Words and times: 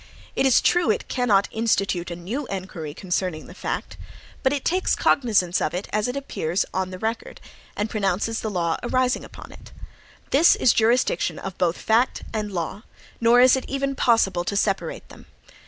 It 0.35 0.47
is 0.47 0.61
true 0.61 0.89
it 0.89 1.07
cannot 1.09 1.47
institute 1.51 2.09
a 2.09 2.15
new 2.15 2.47
inquiry 2.47 2.95
concerning 2.95 3.45
the 3.45 3.53
fact, 3.53 3.97
but 4.41 4.51
it 4.51 4.65
takes 4.65 4.95
cognizance 4.95 5.61
of 5.61 5.75
it 5.75 5.87
as 5.93 6.07
it 6.07 6.15
appears 6.15 6.63
upon 6.63 6.89
the 6.89 6.97
record, 6.97 7.39
and 7.77 7.87
pronounces 7.87 8.39
the 8.39 8.49
law 8.49 8.77
arising 8.81 9.23
upon 9.23 9.51
it.(3) 9.51 10.31
This 10.31 10.55
is 10.55 10.73
jurisdiction 10.73 11.37
of 11.37 11.55
both 11.59 11.77
fact 11.77 12.23
and 12.33 12.51
law; 12.51 12.81
nor 13.19 13.41
is 13.41 13.55
it 13.55 13.65
even 13.69 13.93
possible 13.93 14.43
to 14.43 14.57
separate 14.57 15.07
them. 15.09 15.27